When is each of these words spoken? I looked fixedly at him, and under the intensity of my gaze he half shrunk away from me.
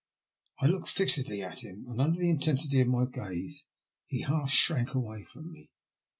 I 0.59 0.65
looked 0.65 0.89
fixedly 0.89 1.43
at 1.43 1.63
him, 1.63 1.85
and 1.87 2.01
under 2.01 2.17
the 2.17 2.31
intensity 2.31 2.81
of 2.81 2.87
my 2.87 3.05
gaze 3.05 3.67
he 4.07 4.23
half 4.23 4.49
shrunk 4.49 4.95
away 4.95 5.21
from 5.23 5.51
me. 5.51 5.69